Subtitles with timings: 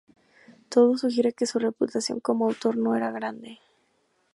[0.67, 3.59] Todo sugiere que su reputación como autor no era grande.